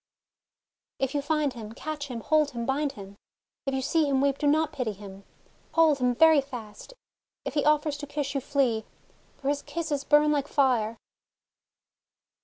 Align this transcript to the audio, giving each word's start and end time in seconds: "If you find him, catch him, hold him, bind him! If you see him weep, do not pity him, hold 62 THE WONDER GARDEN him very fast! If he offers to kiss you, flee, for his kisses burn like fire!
"If 0.97 1.13
you 1.13 1.21
find 1.21 1.53
him, 1.53 1.73
catch 1.73 2.07
him, 2.07 2.21
hold 2.21 2.49
him, 2.49 2.65
bind 2.65 2.93
him! 2.93 3.17
If 3.67 3.75
you 3.75 3.83
see 3.83 4.07
him 4.09 4.19
weep, 4.19 4.39
do 4.39 4.47
not 4.47 4.71
pity 4.71 4.93
him, 4.93 5.25
hold 5.73 5.99
62 5.99 5.99
THE 5.99 6.03
WONDER 6.03 6.03
GARDEN 6.03 6.05
him 6.05 6.15
very 6.15 6.41
fast! 6.41 6.93
If 7.45 7.53
he 7.53 7.63
offers 7.63 7.97
to 7.97 8.07
kiss 8.07 8.33
you, 8.33 8.41
flee, 8.41 8.83
for 9.37 9.47
his 9.49 9.61
kisses 9.61 10.03
burn 10.03 10.31
like 10.31 10.47
fire! 10.47 10.97